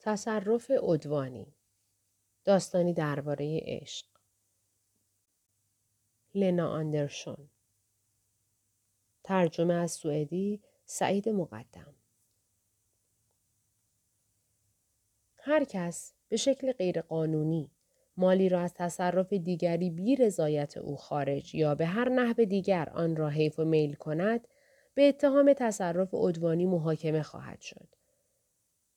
[0.00, 1.54] تصرف عدوانی
[2.44, 4.06] داستانی درباره عشق.
[6.34, 7.50] لنا آندرشون
[9.24, 11.94] ترجمه از سوئدی سعید مقدم.
[15.36, 17.70] هر کس به شکل غیرقانونی
[18.16, 23.16] مالی را از تصرف دیگری بی رضایت او خارج یا به هر نحو دیگر آن
[23.16, 24.48] را حیف و میل کند
[24.94, 27.99] به اتهام تصرف عدوانی محاکمه خواهد شد.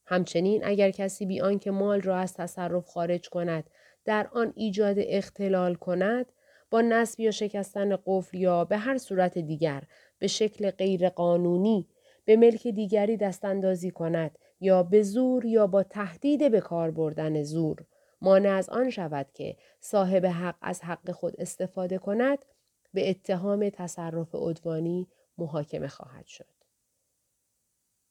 [0.06, 3.70] همچنین اگر کسی بی آنکه مال را از تصرف خارج کند
[4.06, 6.26] در آن ایجاد اختلال کند
[6.70, 9.84] با نصب یا شکستن قفل یا به هر صورت دیگر
[10.20, 11.88] به شکل غیرقانونی
[12.26, 17.86] به ملک دیگری دستاندازی کند یا به زور یا با تهدید به کار بردن زور
[18.22, 22.46] مانع از آن شود که صاحب حق از حق خود استفاده کند
[22.94, 26.46] به اتهام تصرف عدوانی محاکمه خواهد شد.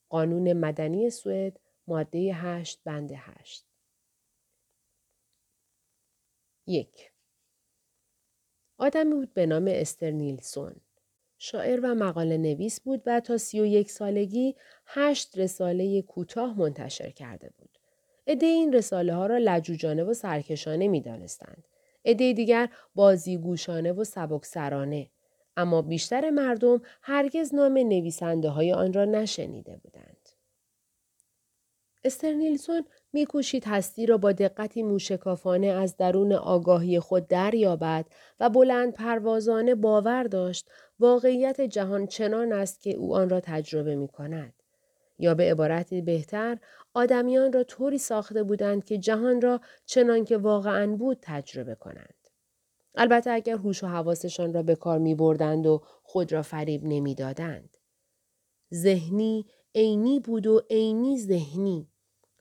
[0.08, 1.60] قانون مدنی سوئد
[1.92, 3.64] ماده 8 بند 8
[6.66, 7.12] یک
[8.78, 10.76] آدمی بود به نام استر نیلسون.
[11.38, 14.54] شاعر و مقاله نویس بود و تا سی و یک سالگی
[14.86, 17.78] هشت رساله کوتاه منتشر کرده بود.
[18.26, 21.64] عده این رساله ها را لجوجانه و سرکشانه می دانستند.
[22.04, 25.10] عده دیگر بازیگوشانه و سبکسرانه.
[25.56, 30.11] اما بیشتر مردم هرگز نام نویسنده های آن را نشنیده بودند.
[32.04, 38.06] استر نیلسون میکوشید هستی را با دقتی موشکافانه از درون آگاهی خود دریابد
[38.40, 44.08] و بلند پروازانه باور داشت واقعیت جهان چنان است که او آن را تجربه می
[44.08, 44.54] کند.
[45.18, 46.58] یا به عبارتی بهتر
[46.94, 52.14] آدمیان را طوری ساخته بودند که جهان را چنان که واقعا بود تجربه کنند.
[52.94, 57.76] البته اگر هوش و حواسشان را به کار می بردند و خود را فریب نمی‌دادند.
[58.74, 61.91] ذهنی عینی بود و عینی ذهنی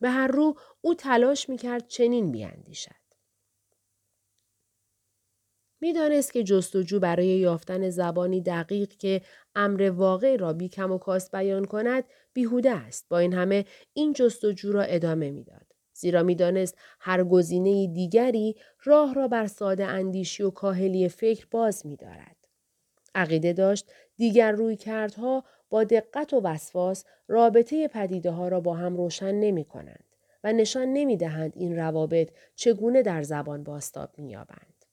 [0.02, 3.02] به هر رو او تلاش می کرد چنین بیاندیشد.
[5.82, 9.22] می‌دانست که جستجو برای یافتن زبانی دقیق که
[9.56, 12.04] امر واقع را بی کم و کاست بیان کند
[12.34, 18.56] بیهوده است با این همه این جستجو را ادامه می‌داد زیرا می‌دانست هر گزینه دیگری
[18.84, 22.38] راه را بر ساده اندیشی و کاهلی فکر باز می‌دارد.
[23.16, 28.98] عقیده داشت دیگر روی کردها با دقت و وسواس رابطه پدیده ها را با هم
[28.98, 30.04] روشن نمی کنند
[30.44, 34.86] و نشان نمی دهند این روابط چگونه در زبان باستاب می یابند.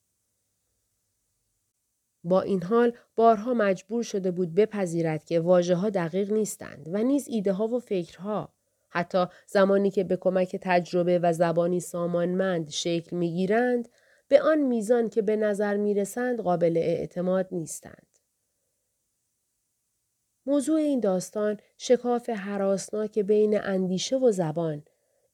[2.25, 7.28] با این حال بارها مجبور شده بود بپذیرد که واژه ها دقیق نیستند و نیز
[7.28, 8.49] ایده ها و فکرها
[8.89, 13.89] حتی زمانی که به کمک تجربه و زبانی سامانمند شکل می گیرند
[14.28, 18.17] به آن میزان که به نظر می رسند قابل اعتماد نیستند.
[20.48, 24.82] موضوع این داستان شکاف حراسناک بین اندیشه و زبان،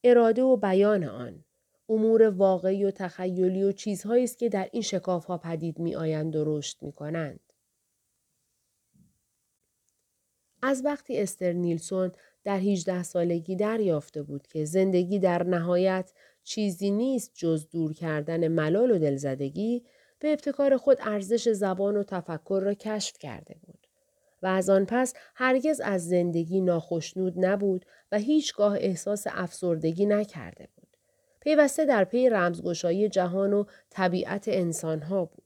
[0.04, 1.44] اراده و بیان آن،
[1.88, 6.36] امور واقعی و تخیلی و چیزهایی است که در این شکاف ها پدید می آیند
[6.36, 7.41] و رشد می کنند.
[10.62, 12.12] از وقتی استر نیلسون
[12.44, 16.12] در 18 سالگی دریافته بود که زندگی در نهایت
[16.44, 19.84] چیزی نیست جز دور کردن ملال و دلزدگی
[20.19, 23.83] به ابتکار خود ارزش زبان و تفکر را کشف کرده بود.
[24.44, 30.97] و از آن پس هرگز از زندگی ناخشنود نبود و هیچگاه احساس افسردگی نکرده بود.
[31.41, 35.44] پیوسته در پی رمزگشایی جهان و طبیعت انسانها بود.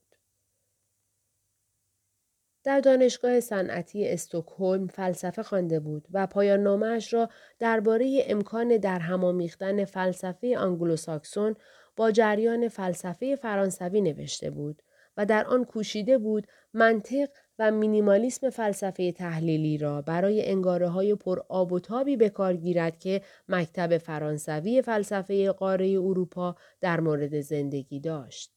[2.64, 7.28] در دانشگاه صنعتی استکهلم فلسفه خوانده بود و پایان نامش را
[7.58, 11.54] درباره امکان در همامیختن فلسفه آنگلوساکسون
[11.96, 14.82] با جریان فلسفه فرانسوی نوشته بود
[15.16, 21.40] و در آن کوشیده بود منطق و مینیمالیسم فلسفه تحلیلی را برای انگاره های پر
[21.48, 28.00] آب و تابی به کار گیرد که مکتب فرانسوی فلسفه قاره اروپا در مورد زندگی
[28.00, 28.52] داشت.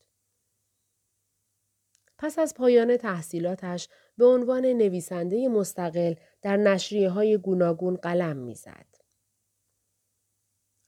[2.17, 8.85] پس از پایان تحصیلاتش به عنوان نویسنده مستقل در نشریه های گوناگون قلم می‌زد.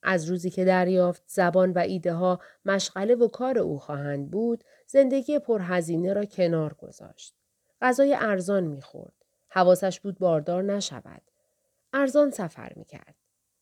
[0.04, 5.40] از روزی که دریافت زبان و ایده ها مشغله و کار او خواهند بود، زندگی
[5.40, 7.43] پرهزینه را کنار گذاشت.
[7.84, 9.14] غذای ارزان می‌خورد.
[9.48, 11.22] حواسش بود باردار نشود.
[11.94, 13.16] ارزان سفر می‌کرد.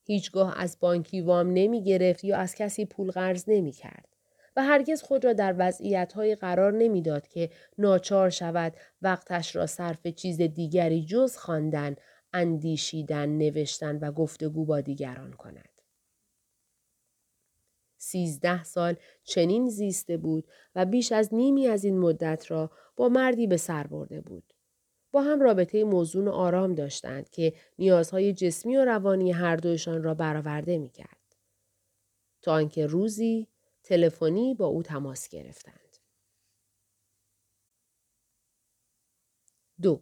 [0.03, 4.07] هیچگاه از بانکی وام نمی گرفت یا از کسی پول قرض نمی کرد.
[4.55, 10.41] و هرگز خود را در وضعیتهایی قرار نمی‌داد که ناچار شود وقتش را صرف چیز
[10.41, 11.95] دیگری جز خواندن،
[12.33, 15.70] اندیشیدن، نوشتن و گفتگو با دیگران کند.
[18.01, 23.47] سیزده سال چنین زیسته بود و بیش از نیمی از این مدت را با مردی
[23.47, 24.53] به سر برده بود.
[25.11, 30.13] با هم رابطه موزون و آرام داشتند که نیازهای جسمی و روانی هر دوشان را
[30.13, 31.35] برآورده می کرد.
[32.41, 33.47] تا آنکه روزی
[33.83, 35.97] تلفنی با او تماس گرفتند.
[39.81, 40.01] دو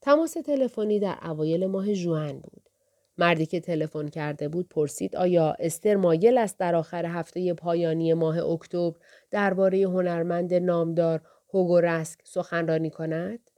[0.00, 2.71] تماس تلفنی در اوایل ماه جوان بود.
[3.18, 8.38] مردی که تلفن کرده بود پرسید آیا استر مایل است در آخر هفته پایانی ماه
[8.38, 8.98] اکتبر
[9.30, 11.20] درباره هنرمند نامدار
[11.54, 13.50] هوگو رسک سخنرانی کند؟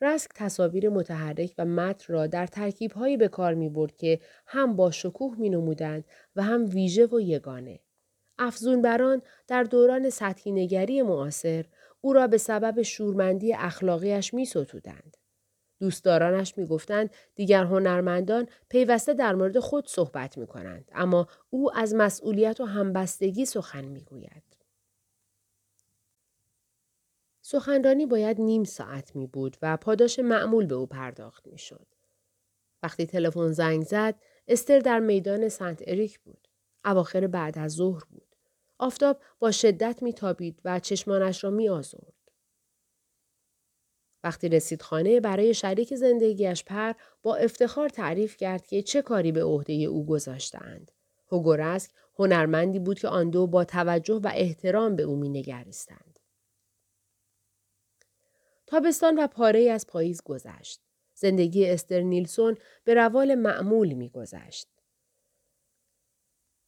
[0.00, 4.90] رسک تصاویر متحرک و متن را در ترکیبهایی به کار می برد که هم با
[4.90, 6.04] شکوه می نمودند
[6.36, 7.80] و هم ویژه و یگانه.
[8.38, 11.64] افزون بران در دوران سطحی نگری معاصر
[12.00, 15.16] او را به سبب شورمندی اخلاقیش می ستودند.
[15.78, 21.94] دوستدارانش می گفتند دیگر هنرمندان پیوسته در مورد خود صحبت می کنند اما او از
[21.94, 24.42] مسئولیت و همبستگی سخن می گوید.
[27.42, 31.86] سخنرانی باید نیم ساعت می بود و پاداش معمول به او پرداخت می شد.
[32.82, 34.14] وقتی تلفن زنگ زد
[34.48, 36.48] استر در میدان سنت اریک بود.
[36.84, 38.36] اواخر بعد از ظهر بود.
[38.78, 42.13] آفتاب با شدت میتابید و چشمانش را می آزرد.
[44.24, 46.92] وقتی رسید خانه برای شریک زندگیش پر
[47.22, 50.90] با افتخار تعریف کرد که چه کاری به عهده او گذاشتند.
[51.32, 56.18] هوگورسک هنرمندی بود که آن دو با توجه و احترام به او مینگریستند.
[58.66, 60.80] تابستان و پاره از پاییز گذشت.
[61.14, 64.68] زندگی استر نیلسون به روال معمول میگذشت.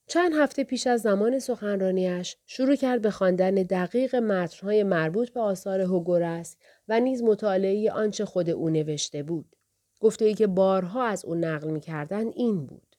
[0.09, 5.81] چند هفته پیش از زمان سخنرانیش شروع کرد به خواندن دقیق متنهای مربوط به آثار
[5.81, 6.59] هوگورسک
[6.89, 9.57] و نیز مطالعه آنچه خود او نوشته بود.
[10.01, 12.97] گفته ای که بارها از او نقل می کردن این بود.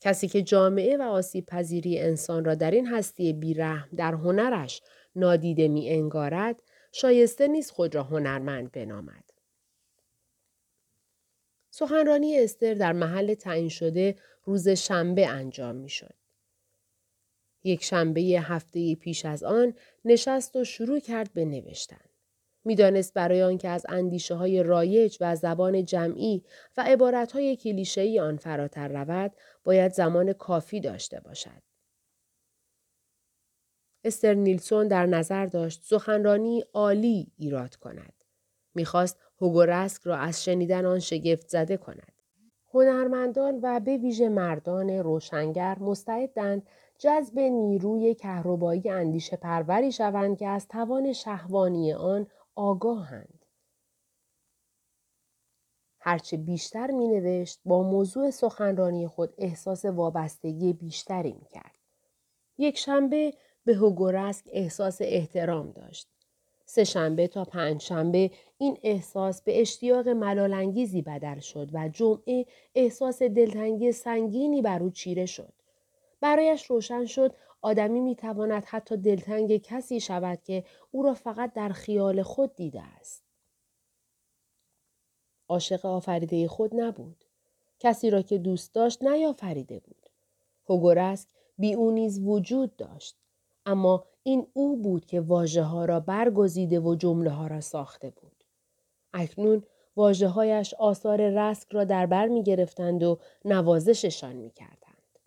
[0.00, 4.82] کسی که جامعه و آسیب پذیری انسان را در این هستی بیرحم در هنرش
[5.16, 6.62] نادیده می انگارد
[6.92, 9.29] شایسته نیست خود را هنرمند بنامد.
[11.80, 16.14] سخنرانی استر در محل تعیین شده روز شنبه انجام می شد.
[17.64, 19.74] یک شنبه هفته پیش از آن
[20.04, 22.04] نشست و شروع کرد به نوشتن.
[22.64, 26.44] می‌دانست برای آنکه از اندیشه های رایج و زبان جمعی
[26.76, 29.32] و عبارت های کلیشه آن فراتر رود
[29.64, 31.62] باید زمان کافی داشته باشد.
[34.04, 38.12] استر نیلسون در نظر داشت سخنرانی عالی ایراد کند.
[38.74, 42.12] می‌خواست هوگورسک را از شنیدن آن شگفت زده کند.
[42.74, 46.66] هنرمندان و به ویژه مردان روشنگر مستعدند
[46.98, 53.44] جذب نیروی کهربایی اندیشه پروری شوند که از توان شهوانی آن آگاهند.
[56.00, 61.78] هرچه بیشتر می نوشت با موضوع سخنرانی خود احساس وابستگی بیشتری می کرد.
[62.58, 63.34] یک شنبه
[63.64, 66.08] به هوگورسک احساس احترام داشت.
[66.72, 73.22] سه شنبه تا پنج شنبه این احساس به اشتیاق ملالانگیزی بدل شد و جمعه احساس
[73.22, 75.52] دلتنگی سنگینی بر او چیره شد.
[76.20, 82.22] برایش روشن شد آدمی می‌تواند حتی دلتنگ کسی شود که او را فقط در خیال
[82.22, 83.24] خود دیده است.
[85.48, 87.24] عاشق آفریده خود نبود.
[87.78, 90.10] کسی را که دوست داشت نیافریده بود.
[90.68, 91.28] هوگورسک
[91.58, 93.16] بی او نیز وجود داشت.
[93.66, 98.44] اما این او بود که واجه ها را برگزیده و جمله ها را ساخته بود.
[99.12, 99.62] اکنون
[99.96, 105.18] واجه هایش آثار رسک را در بر می گرفتند و نوازششان می کردند.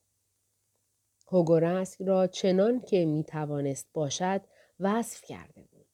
[1.28, 4.42] هوگورسک را چنان که می توانست باشد
[4.80, 5.85] وصف کرده بود.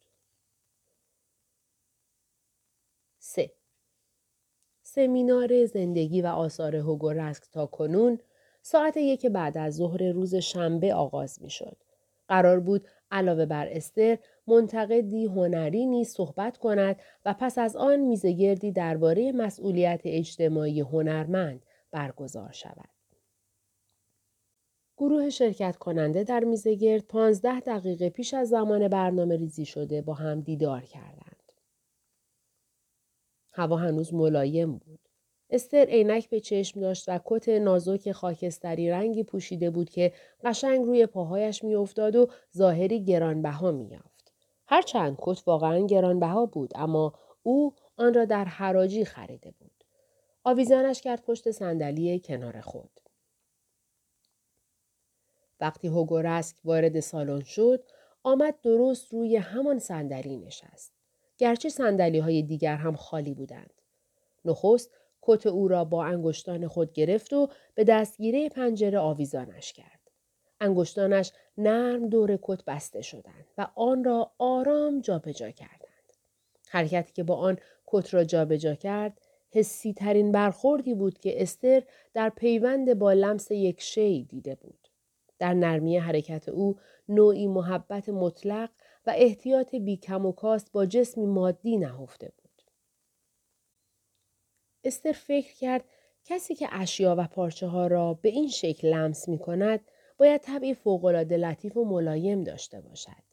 [3.20, 3.52] سه
[4.84, 8.20] سمینار زندگی و آثار هوگورسک تا کنون
[8.62, 11.78] ساعت یک بعد از ظهر روز شنبه آغاز می شد.
[12.30, 14.18] قرار بود علاوه بر استر
[14.48, 16.96] منتقدی هنری نیز صحبت کند
[17.26, 22.90] و پس از آن میزگردی درباره مسئولیت اجتماعی هنرمند برگزار شود.
[24.98, 30.42] گروه شرکت کننده در میزگرد پانزده دقیقه پیش از زمان برنامه ریزی شده با هم
[30.42, 31.52] دیدار کردند.
[33.54, 34.99] هوا هنوز ملایم بود.
[35.50, 40.14] استر عینک به چشم داشت و کت نازک خاکستری رنگی پوشیده بود که
[40.44, 42.28] قشنگ روی پاهایش میافتاد و
[42.58, 44.34] ظاهری گرانبها مییافت.
[44.68, 47.14] هرچند کت واقعا گرانبها بود اما
[47.44, 49.84] او آن را در حراجی خریده بود.
[50.44, 52.90] آویزانش کرد پشت صندلی کنار خود.
[55.60, 57.84] وقتی هوگورسک وارد سالن شد
[58.24, 60.94] آمد درست روی همان صندلی نشست.
[61.38, 63.74] گرچه صندلی های دیگر هم خالی بودند.
[64.46, 64.92] نخست
[65.30, 70.00] کت او را با انگشتان خود گرفت و به دستگیره پنجره آویزانش کرد.
[70.60, 76.14] انگشتانش نرم دور کت بسته شدند و آن را آرام جابجا کردند.
[76.70, 77.58] حرکتی که با آن
[77.88, 79.22] کت را جابجا کرد
[79.52, 81.84] حسی ترین برخوردی بود که استر
[82.14, 84.88] در پیوند با لمس یک شی دیده بود.
[85.40, 86.76] در نرمی حرکت او
[87.10, 88.70] نوعی محبت مطلق
[89.06, 92.49] و احتیاط بیکم و کاست با جسمی مادی نهفته بود.
[94.90, 95.84] استر فکر کرد
[96.26, 99.80] کسی که اشیا و پارچه ها را به این شکل لمس می کند
[100.18, 103.24] باید طبعی فوقالعاده لطیف و ملایم داشته باشد.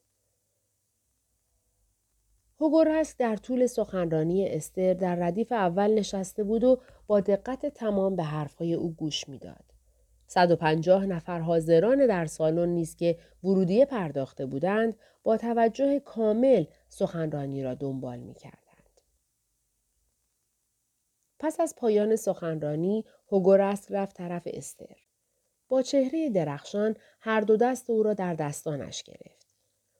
[2.59, 8.23] هوگورسک در طول سخنرانی استر در ردیف اول نشسته بود و با دقت تمام به
[8.23, 9.63] حرفهای او گوش می‌داد.
[10.27, 17.73] 150 نفر حاضران در سالن نیز که ورودیه پرداخته بودند با توجه کامل سخنرانی را
[17.73, 18.66] دنبال می کردند.
[21.39, 24.95] پس از پایان سخنرانی هوگورسک رفت طرف استر.
[25.69, 29.47] با چهره درخشان هر دو دست او را در دستانش گرفت.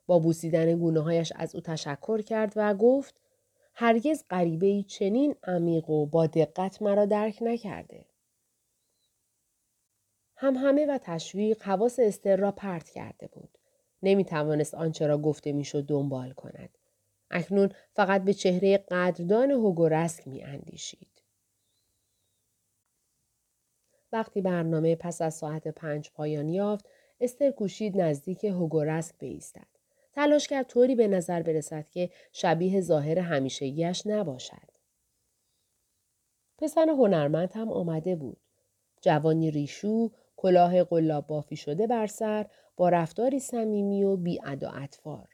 [0.05, 3.15] با بوسیدن گونه هایش از او تشکر کرد و گفت
[3.73, 8.05] هرگز غریبه چنین عمیق و با دقت مرا درک نکرده.
[10.35, 13.57] همه و تشویق حواس استر را پرت کرده بود.
[14.03, 16.69] نمی توانست آنچه را گفته می‌شد دنبال کند.
[17.31, 21.16] اکنون فقط به چهره قدردان هوگورسک می اندیشید.
[24.11, 26.85] وقتی برنامه پس از ساعت پنج پایان یافت
[27.21, 29.67] استر کوشید نزدیک هوگورسک بایستد
[30.13, 34.71] تلاش کرد طوری به نظر برسد که شبیه ظاهر همیشگیش نباشد.
[36.57, 38.37] پسر هنرمند هم آمده بود.
[39.01, 42.45] جوانی ریشو کلاه قلاب بافی شده بر سر
[42.75, 45.27] با رفتاری صمیمی و بی و اطفار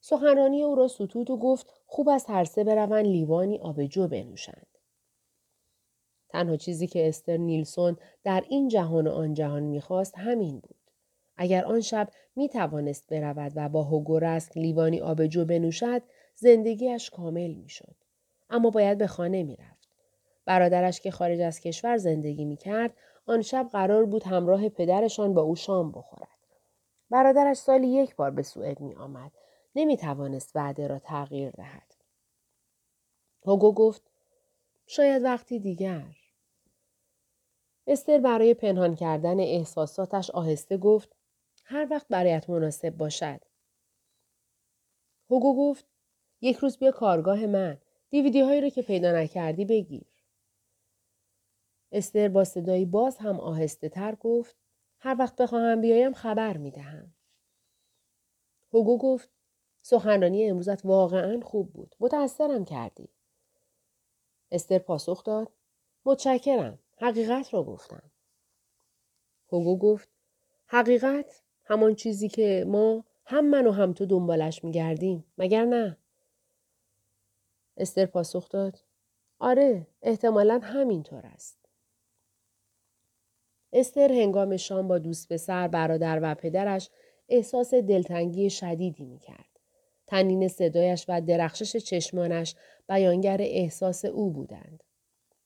[0.00, 4.75] سخنرانی او را ستود و گفت خوب از هر سه بروند لیوانی آبجو بنوشند.
[6.28, 10.76] تنها چیزی که استر نیلسون در این جهان و آن جهان می‌خواست همین بود.
[11.36, 16.02] اگر آن شب می توانست برود و با هوگورسک لیوانی آبجو بنوشد
[16.34, 17.94] زندگیش کامل می‌شد.
[18.50, 19.88] اما باید به خانه می‌رفت.
[20.44, 22.94] برادرش که خارج از کشور زندگی می کرد
[23.26, 26.28] آن شب قرار بود همراه پدرشان با او شام بخورد.
[27.10, 29.32] برادرش سالی یک بار به سوئد می آمد.
[29.74, 31.94] نمی توانست وعده را تغییر دهد.
[33.46, 34.02] هوگو گفت
[34.86, 36.16] شاید وقتی دیگر.
[37.86, 41.16] استر برای پنهان کردن احساساتش آهسته گفت
[41.64, 43.40] هر وقت برایت مناسب باشد.
[45.30, 45.86] هوگو گفت
[46.40, 47.78] یک روز بیا کارگاه من.
[48.10, 50.06] دیویدی هایی رو که پیدا نکردی بگیر.
[51.92, 54.56] استر با صدایی باز هم آهسته تر گفت
[54.98, 57.14] هر وقت بخواهم بیایم خبر می دهم.
[58.72, 59.30] هوگو گفت
[59.82, 61.94] سخنرانی امروزت واقعا خوب بود.
[62.00, 63.15] متأثرم کردی.
[64.50, 65.52] استر پاسخ داد
[66.04, 66.78] متشکرم.
[66.96, 68.10] حقیقت را گفتم.
[69.52, 70.08] هوگو گفت
[70.66, 75.96] حقیقت همان چیزی که ما هم من و هم تو دنبالش میگردیم مگر نه؟
[77.76, 78.78] استر پاسخ داد
[79.38, 81.58] آره احتمالا همینطور است.
[83.72, 86.90] استر هنگام شام با دوست پسر برادر و پدرش
[87.28, 89.55] احساس دلتنگی شدیدی می‌کرد.
[90.06, 92.54] تنین صدایش و درخشش چشمانش
[92.88, 94.82] بیانگر احساس او بودند.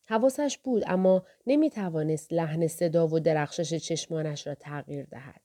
[0.05, 5.41] حواسش بود اما نمی توانست لحن صدا و درخشش چشمانش را تغییر دهد.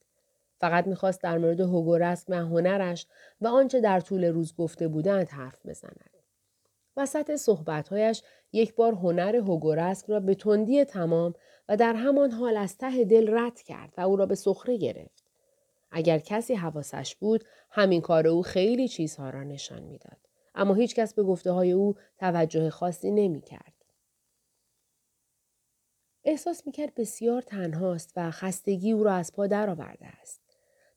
[0.61, 3.06] فقط می‌خواست در مورد هوگورسک و هنرش
[3.40, 6.11] و آنچه در طول روز گفته بودند حرف بزند.
[6.96, 11.35] وسط صحبتهایش یک بار هنر هوگورسک را به تندی تمام
[11.68, 15.25] و در همان حال از ته دل رد کرد و او را به سخره گرفت.
[15.90, 20.19] اگر کسی حواسش بود همین کار او خیلی چیزها را نشان می‌داد.
[20.55, 23.73] اما هیچکس به گفته های او توجه خاصی نمی کرد.
[26.25, 30.40] احساس می‌کرد بسیار تنهاست و خستگی او را از پا درآورده است.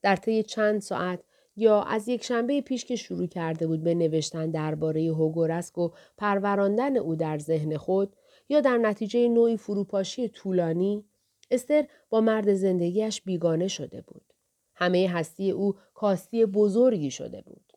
[0.01, 1.19] در طی چند ساعت
[1.55, 6.98] یا از یک شنبه پیش که شروع کرده بود به نوشتن درباره هوگورسک و پروراندن
[6.98, 8.15] او در ذهن خود
[8.50, 11.05] یا در نتیجه نوعی فروپاشی طولانی
[11.51, 14.34] استر با مرد زندگیش بیگانه شده بود.
[14.79, 17.74] همه هستی او کاستی بزرگی شده بود.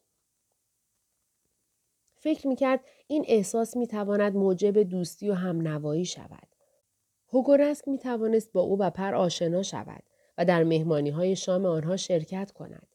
[2.16, 6.48] فکر می‌کرد این احساس می‌تواند موجب دوستی و همنوایی شود.
[7.28, 10.02] هوگورسک می توانست با او و پر آشنا شود
[10.38, 12.86] و در مهمانی های شام آنها شرکت کند.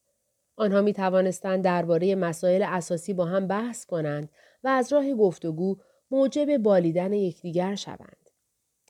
[0.56, 4.30] آنها می توانستند درباره مسائل اساسی با هم بحث کنند
[4.64, 5.76] و از راه گفتگو
[6.10, 8.30] موجب بالیدن یکدیگر شوند.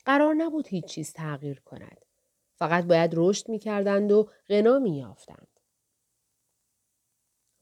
[0.05, 2.05] قرار نبود هیچ چیز تغییر کند.
[2.59, 5.59] فقط باید رشد می کردند و غنا می یافتند.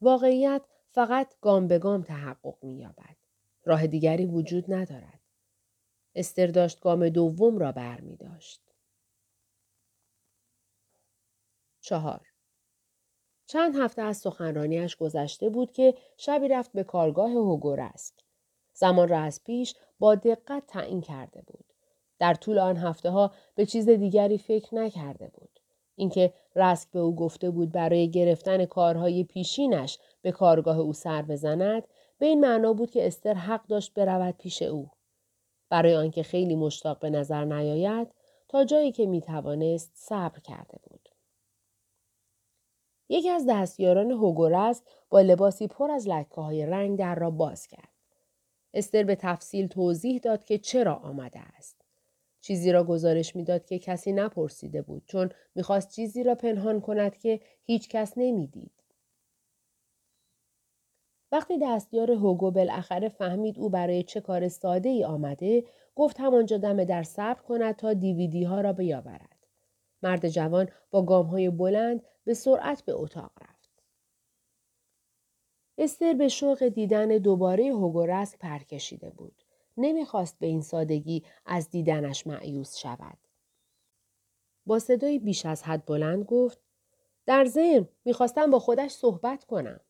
[0.00, 3.16] واقعیت فقط گام به گام تحقق می یابد.
[3.64, 5.20] راه دیگری وجود ندارد.
[6.14, 8.60] استر داشت گام دوم را بر می داشت.
[11.80, 12.28] چهار
[13.46, 18.14] چند هفته از سخنرانیش گذشته بود که شبی رفت به کارگاه هوگورسک.
[18.72, 21.67] زمان را از پیش با دقت تعیین کرده بود.
[22.18, 25.60] در طول آن هفته ها به چیز دیگری فکر نکرده بود.
[25.96, 31.82] اینکه رسک به او گفته بود برای گرفتن کارهای پیشینش به کارگاه او سر بزند
[32.18, 34.90] به این معنا بود که استر حق داشت برود پیش او.
[35.68, 38.08] برای آنکه خیلی مشتاق به نظر نیاید
[38.48, 41.08] تا جایی که می توانست صبر کرده بود.
[43.08, 47.88] یکی از دستیاران هوگورست با لباسی پر از لکه های رنگ در را باز کرد.
[48.74, 51.77] استر به تفصیل توضیح داد که چرا آمده است.
[52.48, 57.40] چیزی را گزارش می‌داد که کسی نپرسیده بود چون می‌خواست چیزی را پنهان کند که
[57.64, 58.72] هیچ کس نمی‌دید.
[61.32, 65.64] وقتی دستیار هوگو بالاخره فهمید او برای چه کار ساده ای آمده
[65.94, 69.46] گفت همانجا دم در صبر کند تا دیویدی ها را بیاورد.
[70.02, 73.82] مرد جوان با گام های بلند به سرعت به اتاق رفت.
[75.78, 79.42] استر به شوق دیدن دوباره هوگورسک پر کشیده بود.
[79.78, 83.18] نمی‌خواست به این سادگی از دیدنش معیوس شود.
[84.66, 86.60] با صدای بیش از حد بلند گفت
[87.26, 89.80] در ضمن می‌خواستم با خودش صحبت کنم.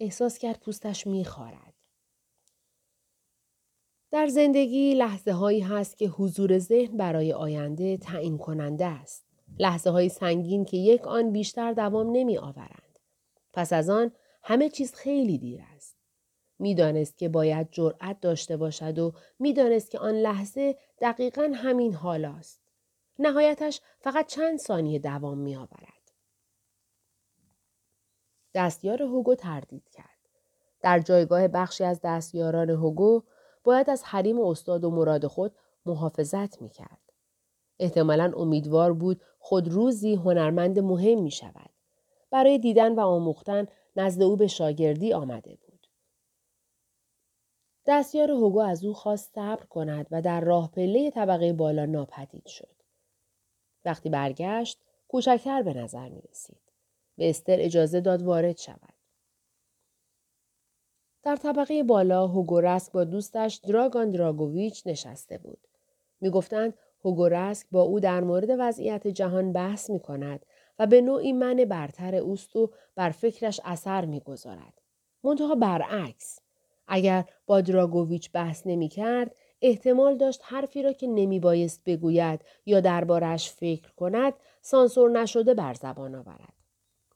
[0.00, 1.74] احساس کرد پوستش میخارد.
[4.10, 9.24] در زندگی لحظه هایی هست که حضور ذهن برای آینده تعیین کننده است.
[9.58, 12.98] لحظه های سنگین که یک آن بیشتر دوام نمی آورند.
[13.52, 14.12] پس از آن
[14.42, 15.71] همه چیز خیلی دیر.
[16.62, 22.60] می‌دانست که باید جرأت داشته باشد و می‌دانست که آن لحظه دقیقا همین حال است.
[23.18, 26.12] نهایتش فقط چند ثانیه دوام می آورد.
[28.54, 30.06] دستیار هوگو تردید کرد.
[30.80, 33.22] در جایگاه بخشی از دستیاران هوگو
[33.64, 35.52] باید از حریم استاد و مراد خود
[35.86, 37.12] محافظت می کرد.
[37.78, 41.70] احتمالا امیدوار بود خود روزی هنرمند مهم می شود.
[42.30, 43.66] برای دیدن و آموختن
[43.96, 45.71] نزد او به شاگردی آمده بود.
[47.86, 52.76] دستیار هوگو از او خواست صبر کند و در راه پله طبقه بالا ناپدید شد.
[53.84, 56.60] وقتی برگشت کوچکتر به نظر می رسید.
[57.16, 58.94] به استر اجازه داد وارد شود.
[61.22, 65.68] در طبقه بالا هوگورسک با دوستش دراگان دراگوویچ نشسته بود.
[66.20, 70.46] می‌گفتند هوگورسک با او در مورد وضعیت جهان بحث می کند
[70.78, 74.80] و به نوعی من برتر اوست و بر فکرش اثر می‌گذارد.
[75.24, 76.38] منتها برعکس
[76.94, 82.80] اگر با دراگوویچ بحث نمی کرد احتمال داشت حرفی را که نمی بایست بگوید یا
[82.80, 86.52] دربارش فکر کند سانسور نشده بر زبان آورد.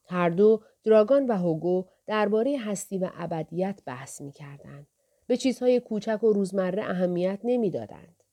[0.05, 4.87] هر دو دراگان و هوگو درباره هستی و ابدیت بحث می کردن.
[5.27, 8.23] به چیزهای کوچک و روزمره اهمیت نمی‌دادند.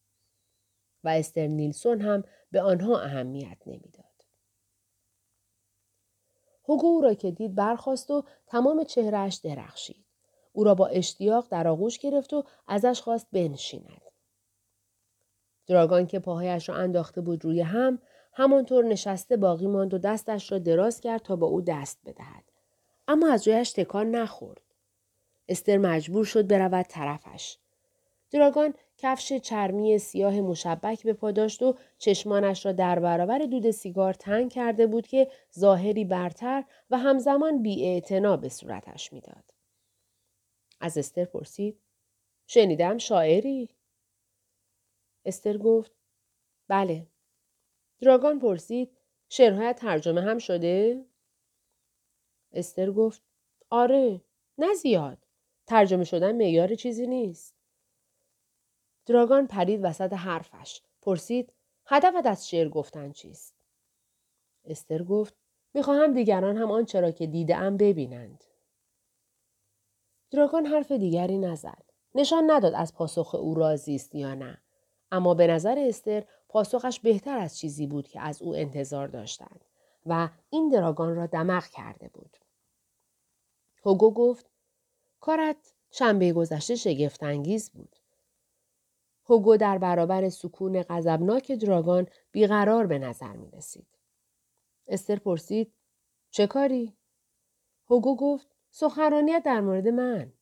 [1.05, 4.05] و استر نیلسون هم به آنها اهمیت نمی‌داد.
[6.69, 10.05] هوگو را که دید برخواست و تمام چهرهش درخشید.
[10.57, 14.03] او را با اشتیاق در آغوش گرفت و ازش خواست بنشیند.
[15.67, 17.99] دراگان که پاهایش را انداخته بود روی هم
[18.33, 22.45] همانطور نشسته باقی ماند و دستش را دراز کرد تا با او دست بدهد.
[23.09, 24.61] اما از جایش تکان نخورد.
[25.49, 27.59] استر مجبور شد برود طرفش.
[28.31, 34.15] دراگان کفش چرمی سیاه مشبک به پا داشت و چشمانش را در برابر دود سیگار
[34.15, 38.01] تنگ کرده بود که ظاهری برتر و همزمان بی
[38.41, 39.54] به صورتش می‌داد.
[40.85, 41.81] از استر پرسید
[42.47, 43.69] شنیدم شاعری؟
[45.25, 45.93] استر گفت
[46.69, 47.07] بله.
[48.01, 51.05] دراگان پرسید شعرهایت ترجمه هم شده؟
[52.53, 53.23] استر گفت
[53.71, 54.21] آره
[54.59, 55.19] نه زیاد.
[55.67, 57.55] ترجمه شدن معیار چیزی نیست.
[59.07, 60.81] دراگان پرید وسط حرفش.
[61.03, 61.53] پرسید
[61.87, 63.55] هدفت از شعر گفتن چیست؟
[64.65, 65.35] استر گفت
[65.75, 68.45] می‌خواهم دیگران هم آنچه را که دیدم ببینند.
[70.35, 71.85] دراگان حرف دیگری نزد.
[72.15, 74.59] نشان نداد از پاسخ او راضی است یا نه.
[75.13, 79.65] اما به نظر استر پاسخش بهتر از چیزی بود که از او انتظار داشتند
[80.07, 82.37] و این دراگان را دمق کرده بود.
[83.85, 84.51] هوگو گفت
[85.21, 87.97] کارت شنبه گذشته شگفتانگیز بود.
[89.29, 93.87] هوگو در برابر سکون غضبناک دراگان بیقرار به نظر می رسید.
[94.87, 95.73] استر پرسید
[96.31, 96.97] چه کاری؟
[97.91, 100.33] هوگو گفت سخنرانیت در مورد من.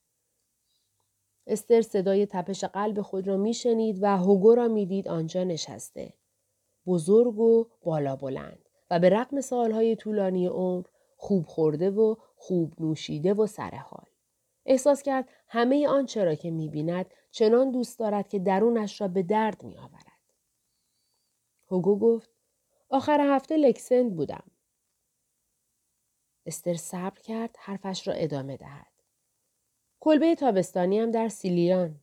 [1.47, 6.15] استر صدای تپش قلب خود را میشنید و هوگو را می‌دید آنجا نشسته.
[6.87, 13.35] بزرگ و بالا بلند و به رقم سالهای طولانی عمر خوب خورده و خوب نوشیده
[13.35, 14.07] و سرحال.
[14.67, 19.63] احساس کرد همه آنچه را که می‌بیند چنان دوست دارد که درونش را به درد
[19.63, 20.21] می آورد.
[21.71, 22.31] هوگو گفت
[22.89, 24.45] آخر هفته لکسند بودم.
[26.47, 28.93] استر صبر کرد حرفش را ادامه دهد.
[30.01, 32.01] کلبه تابستانی هم در سیلیان.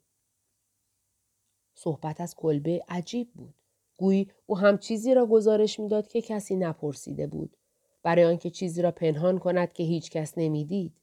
[1.74, 3.54] صحبت از کلبه عجیب بود.
[3.98, 7.58] گویی او هم چیزی را گزارش می‌داد که کسی نپرسیده بود.
[8.04, 10.94] برای آنکه چیزی را پنهان کند که هیچ کس نمی‌دید.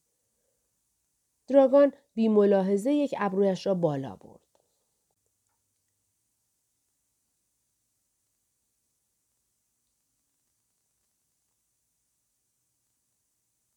[1.46, 4.45] دراگان بی ملاحظه یک ابرویش را بالا برد.